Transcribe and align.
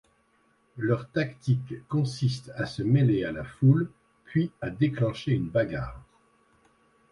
Leur 0.77 1.11
tactique 1.11 1.87
consiste 1.87 2.51
à 2.55 2.65
se 2.65 2.81
mêler 2.81 3.23
à 3.23 3.31
la 3.31 3.43
foule, 3.43 3.91
puis 4.25 4.49
à 4.59 4.71
déclencher 4.71 5.33
une 5.33 5.47
bagarre. 5.49 6.01